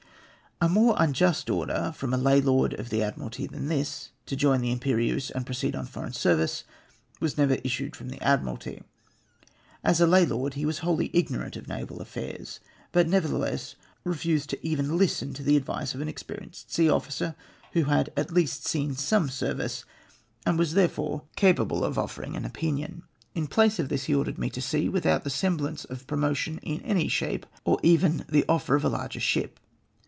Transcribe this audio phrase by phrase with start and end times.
[0.63, 4.35] A more unjust order from a lay Lord of the Admi ralty than this, to
[4.35, 6.65] join the Irnperieuse and proceed on foreign service,
[7.19, 8.83] vv^as never issued from the Admiralty.
[9.83, 12.59] As a lay Lord, he was wholly ignorant of naval affairs,
[12.91, 17.33] but nevertheless refused even to listen to the advice of an experienced sea officer,
[17.73, 19.83] who had at least seen some service,
[20.45, 22.37] and was therefore capable of offeiing MK.
[22.37, 22.37] YOKKE'S ignorance OF NAVAL AFFAIRS.
[22.37, 23.03] IGl an opinion.
[23.33, 26.81] In place of tliis he ordered nie to sea, without the semblance of promotion in
[26.83, 29.59] any shape, or even the ofl'er of a larger ship.